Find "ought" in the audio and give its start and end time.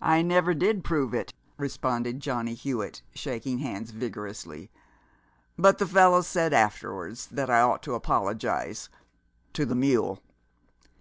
7.60-7.82